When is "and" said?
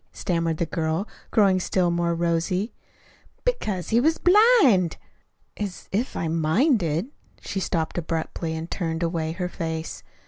8.55-8.65